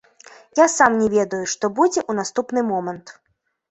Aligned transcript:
Я 0.59 0.65
сам 0.77 0.97
не 1.03 1.11
ведаю, 1.17 1.43
што 1.55 1.65
будзе 1.79 1.99
ў 2.09 2.23
наступны 2.25 2.69
момант. 2.75 3.19